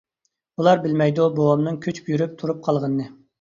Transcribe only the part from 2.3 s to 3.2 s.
تۇرۇپ قالغىنىنى.